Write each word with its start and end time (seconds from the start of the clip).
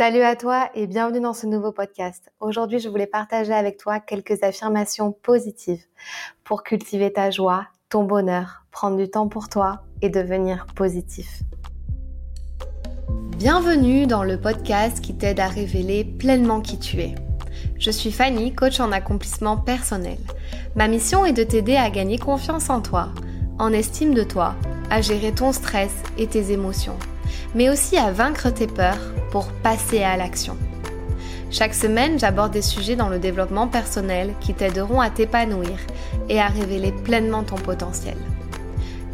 Salut 0.00 0.22
à 0.22 0.34
toi 0.34 0.70
et 0.74 0.86
bienvenue 0.86 1.20
dans 1.20 1.34
ce 1.34 1.46
nouveau 1.46 1.72
podcast. 1.72 2.32
Aujourd'hui, 2.40 2.78
je 2.78 2.88
voulais 2.88 3.06
partager 3.06 3.52
avec 3.52 3.76
toi 3.76 4.00
quelques 4.00 4.42
affirmations 4.42 5.12
positives 5.12 5.84
pour 6.42 6.62
cultiver 6.62 7.12
ta 7.12 7.30
joie, 7.30 7.66
ton 7.90 8.04
bonheur, 8.04 8.64
prendre 8.70 8.96
du 8.96 9.10
temps 9.10 9.28
pour 9.28 9.50
toi 9.50 9.82
et 10.00 10.08
devenir 10.08 10.64
positif. 10.74 11.42
Bienvenue 13.36 14.06
dans 14.06 14.24
le 14.24 14.40
podcast 14.40 15.02
qui 15.02 15.14
t'aide 15.14 15.38
à 15.38 15.48
révéler 15.48 16.06
pleinement 16.06 16.62
qui 16.62 16.78
tu 16.78 17.00
es. 17.00 17.14
Je 17.78 17.90
suis 17.90 18.10
Fanny, 18.10 18.54
coach 18.54 18.80
en 18.80 18.92
accomplissement 18.92 19.58
personnel. 19.58 20.16
Ma 20.76 20.88
mission 20.88 21.26
est 21.26 21.34
de 21.34 21.44
t'aider 21.44 21.76
à 21.76 21.90
gagner 21.90 22.16
confiance 22.16 22.70
en 22.70 22.80
toi, 22.80 23.10
en 23.58 23.70
estime 23.70 24.14
de 24.14 24.22
toi, 24.22 24.54
à 24.88 25.02
gérer 25.02 25.32
ton 25.32 25.52
stress 25.52 25.92
et 26.16 26.26
tes 26.26 26.52
émotions 26.52 26.96
mais 27.54 27.70
aussi 27.70 27.96
à 27.96 28.12
vaincre 28.12 28.50
tes 28.50 28.66
peurs 28.66 29.14
pour 29.30 29.48
passer 29.62 30.02
à 30.02 30.16
l'action. 30.16 30.56
Chaque 31.50 31.74
semaine, 31.74 32.18
j'aborde 32.18 32.52
des 32.52 32.62
sujets 32.62 32.96
dans 32.96 33.08
le 33.08 33.18
développement 33.18 33.66
personnel 33.66 34.34
qui 34.40 34.54
t'aideront 34.54 35.00
à 35.00 35.10
t'épanouir 35.10 35.78
et 36.28 36.40
à 36.40 36.46
révéler 36.46 36.92
pleinement 36.92 37.42
ton 37.42 37.56
potentiel. 37.56 38.16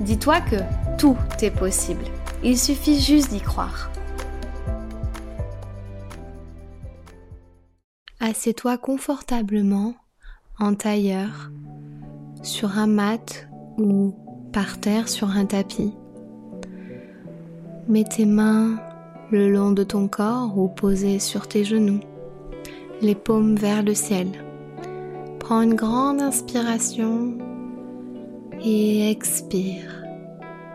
Dis-toi 0.00 0.40
que 0.42 0.56
tout 0.98 1.16
est 1.40 1.50
possible. 1.50 2.04
Il 2.44 2.58
suffit 2.58 3.00
juste 3.00 3.30
d'y 3.30 3.40
croire. 3.40 3.90
Assieds-toi 8.20 8.76
confortablement 8.76 9.94
en 10.58 10.74
tailleur, 10.74 11.50
sur 12.42 12.78
un 12.78 12.86
mat 12.86 13.46
ou 13.78 14.14
par 14.52 14.80
terre 14.80 15.08
sur 15.08 15.30
un 15.30 15.44
tapis. 15.44 15.92
Mets 17.88 18.02
tes 18.02 18.26
mains 18.26 18.80
le 19.30 19.48
long 19.48 19.70
de 19.70 19.84
ton 19.84 20.08
corps 20.08 20.58
ou 20.58 20.66
posées 20.66 21.20
sur 21.20 21.46
tes 21.46 21.62
genoux, 21.62 22.00
les 23.00 23.14
paumes 23.14 23.54
vers 23.54 23.84
le 23.84 23.94
ciel. 23.94 24.26
Prends 25.38 25.62
une 25.62 25.74
grande 25.74 26.20
inspiration 26.20 27.38
et 28.60 29.08
expire. 29.08 30.02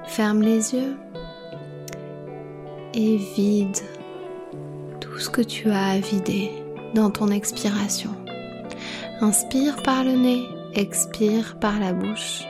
Ferme 0.05 0.41
les 0.41 0.73
yeux 0.73 0.95
et 2.93 3.17
vide 3.17 3.77
tout 5.01 5.19
ce 5.19 5.29
que 5.29 5.41
tu 5.41 5.69
as 5.69 5.89
à 5.89 5.99
vider 5.99 6.49
dans 6.95 7.09
ton 7.09 7.27
expiration. 7.27 8.11
Inspire 9.19 9.83
par 9.83 10.05
le 10.05 10.13
nez, 10.13 10.45
expire 10.75 11.57
par 11.59 11.77
la 11.77 11.91
bouche 11.91 12.45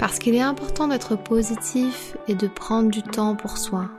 parce 0.00 0.18
qu'il 0.18 0.34
est 0.34 0.40
important 0.40 0.88
d'être 0.88 1.14
positif 1.14 2.16
et 2.26 2.34
de 2.34 2.46
prendre 2.46 2.90
du 2.90 3.02
temps 3.02 3.36
pour 3.36 3.58
soi. 3.58 3.90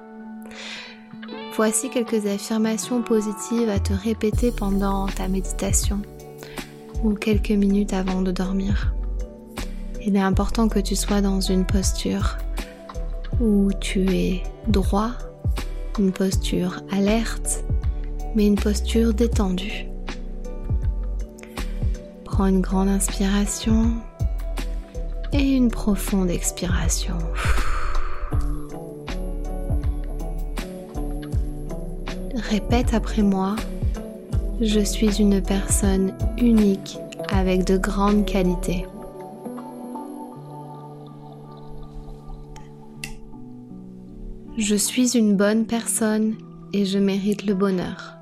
Voici 1.55 1.91
quelques 1.91 2.25
affirmations 2.25 3.03
positives 3.03 3.69
à 3.69 3.79
te 3.79 3.93
répéter 3.93 4.51
pendant 4.51 5.05
ta 5.05 5.27
méditation 5.27 6.01
ou 7.03 7.13
quelques 7.13 7.51
minutes 7.51 7.93
avant 7.93 8.23
de 8.23 8.31
dormir. 8.31 8.95
Il 10.03 10.15
est 10.15 10.21
important 10.21 10.69
que 10.69 10.79
tu 10.79 10.95
sois 10.95 11.21
dans 11.21 11.39
une 11.39 11.67
posture 11.67 12.39
où 13.39 13.69
tu 13.79 14.09
es 14.09 14.41
droit, 14.67 15.11
une 15.99 16.11
posture 16.11 16.81
alerte, 16.91 17.63
mais 18.35 18.47
une 18.47 18.55
posture 18.55 19.13
détendue. 19.13 19.85
Prends 22.25 22.47
une 22.47 22.61
grande 22.61 22.89
inspiration 22.89 24.01
et 25.33 25.55
une 25.55 25.69
profonde 25.69 26.29
expiration. 26.29 27.17
Répète 32.35 32.93
après 32.93 33.21
moi, 33.21 33.55
je 34.59 34.79
suis 34.79 35.21
une 35.21 35.41
personne 35.41 36.13
unique 36.37 36.97
avec 37.29 37.65
de 37.65 37.77
grandes 37.77 38.25
qualités. 38.25 38.85
Je 44.57 44.75
suis 44.75 45.17
une 45.17 45.37
bonne 45.37 45.65
personne 45.65 46.35
et 46.73 46.85
je 46.85 46.99
mérite 46.99 47.45
le 47.45 47.53
bonheur. 47.53 48.20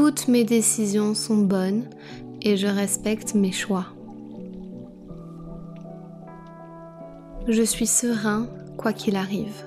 Toutes 0.00 0.28
mes 0.28 0.44
décisions 0.44 1.12
sont 1.12 1.38
bonnes 1.38 1.90
et 2.40 2.56
je 2.56 2.68
respecte 2.68 3.34
mes 3.34 3.50
choix. 3.50 3.86
Je 7.48 7.62
suis 7.64 7.88
serein 7.88 8.46
quoi 8.76 8.92
qu'il 8.92 9.16
arrive. 9.16 9.64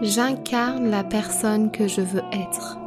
J'incarne 0.00 0.88
la 0.88 1.04
personne 1.04 1.70
que 1.70 1.88
je 1.88 2.00
veux 2.00 2.22
être. 2.32 2.78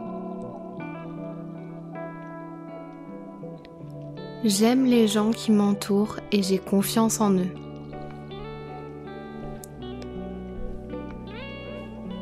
J'aime 4.44 4.86
les 4.86 5.08
gens 5.08 5.30
qui 5.30 5.52
m'entourent 5.52 6.18
et 6.32 6.42
j'ai 6.42 6.58
confiance 6.58 7.22
en 7.22 7.34
eux. 7.34 7.54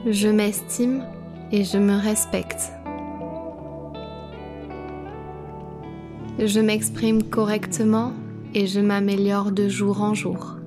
Je 0.05 0.27
m'estime 0.27 1.05
et 1.51 1.63
je 1.63 1.77
me 1.77 1.95
respecte. 1.95 2.71
Je 6.39 6.59
m'exprime 6.59 7.23
correctement 7.23 8.13
et 8.53 8.67
je 8.67 8.79
m'améliore 8.79 9.51
de 9.51 9.67
jour 9.67 10.01
en 10.01 10.13
jour. 10.13 10.57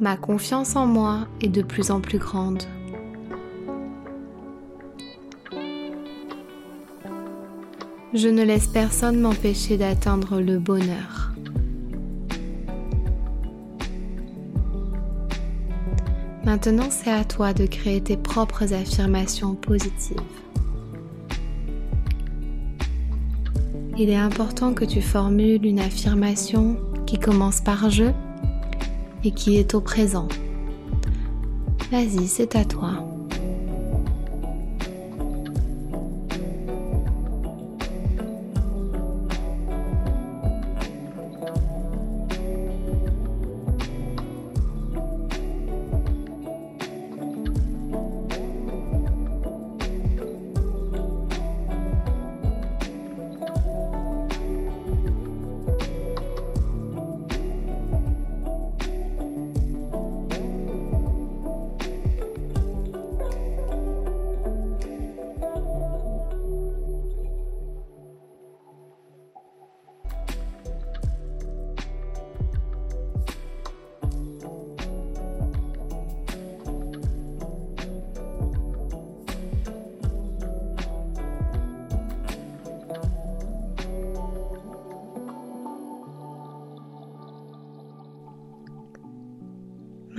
Ma 0.00 0.16
confiance 0.16 0.76
en 0.76 0.86
moi 0.86 1.28
est 1.40 1.48
de 1.48 1.62
plus 1.62 1.90
en 1.90 2.00
plus 2.00 2.18
grande. 2.18 2.64
Je 8.12 8.28
ne 8.28 8.42
laisse 8.44 8.66
personne 8.66 9.20
m'empêcher 9.20 9.76
d'atteindre 9.76 10.40
le 10.40 10.58
bonheur. 10.58 11.32
Maintenant, 16.54 16.88
c'est 16.88 17.10
à 17.10 17.24
toi 17.24 17.52
de 17.52 17.66
créer 17.66 18.00
tes 18.00 18.16
propres 18.16 18.72
affirmations 18.72 19.56
positives. 19.56 20.20
Il 23.98 24.08
est 24.08 24.14
important 24.14 24.72
que 24.72 24.84
tu 24.84 25.02
formules 25.02 25.66
une 25.66 25.80
affirmation 25.80 26.76
qui 27.06 27.18
commence 27.18 27.60
par 27.60 27.90
je 27.90 28.04
et 29.24 29.32
qui 29.32 29.56
est 29.56 29.74
au 29.74 29.80
présent. 29.80 30.28
Vas-y, 31.90 32.28
c'est 32.28 32.54
à 32.54 32.64
toi. 32.64 33.13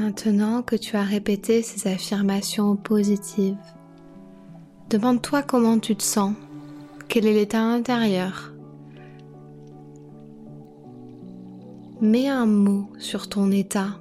Maintenant 0.06 0.62
que 0.62 0.76
tu 0.76 0.98
as 0.98 1.02
répété 1.02 1.64
ces 1.64 1.90
affirmations 1.90 2.76
positives, 2.76 3.58
demande-toi 4.92 5.42
comment 5.42 5.80
tu 5.80 5.96
te 5.96 6.04
sens, 6.04 6.36
quel 7.08 7.26
est 7.26 7.34
l'état 7.34 7.64
intérieur? 7.64 8.54
Mets 12.02 12.28
un 12.28 12.46
mot 12.46 12.88
sur 13.00 13.28
ton 13.28 13.50
état 13.50 13.98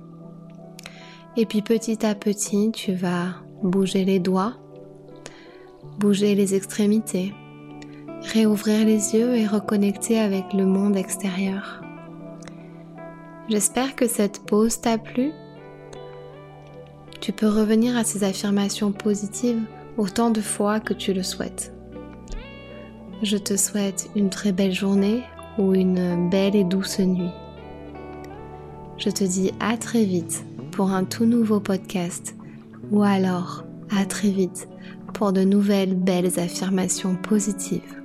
et 1.39 1.47
puis 1.47 1.62
petit 1.62 2.05
à 2.05 2.15
petit 2.15 2.71
tu 2.71 2.93
vas 2.93 3.37
bouger 3.62 4.05
les 4.05 4.19
doigts, 4.19 4.59
bouger 5.99 6.35
les 6.35 6.55
extrémités 6.55 7.33
réouvrir 8.35 8.85
les 8.85 9.15
yeux 9.15 9.37
et 9.37 9.47
reconnecter 9.47 10.19
avec 10.19 10.53
le 10.53 10.67
monde 10.67 10.99
extérieur. 10.99 11.81
J'espère 13.49 13.97
que 13.97 14.07
cette 14.07 14.45
pause 14.45 14.83
t'a 14.83 14.99
plu. 14.99 15.33
Tu 17.25 17.32
peux 17.32 17.49
revenir 17.49 17.97
à 17.97 18.05
ces 18.05 18.23
affirmations 18.23 18.93
positives 18.93 19.62
autant 19.97 20.31
de 20.31 20.43
fois 20.43 20.79
que 20.79 20.93
tu 20.93 21.15
le 21.15 21.23
souhaites. 21.23 21.73
Je 23.23 23.38
te 23.38 23.56
souhaite 23.56 24.11
une 24.15 24.29
très 24.29 24.53
belle 24.53 24.75
journée 24.75 25.23
ou 25.56 25.73
une 25.73 26.29
belle 26.29 26.55
et 26.55 26.65
douce 26.65 26.99
nuit. 26.99 27.31
Je 28.99 29.09
te 29.09 29.25
dis 29.25 29.53
à 29.59 29.79
très 29.79 30.05
vite 30.05 30.44
pour 30.71 30.91
un 30.91 31.05
tout 31.05 31.25
nouveau 31.25 31.61
podcast 31.61 32.37
ou 32.91 33.03
alors 33.03 33.65
à 33.91 34.05
très 34.05 34.29
vite 34.29 34.69
pour 35.15 35.32
de 35.32 35.44
nouvelles 35.44 35.94
belles 35.94 36.38
affirmations 36.38 37.17
positives. 37.17 38.04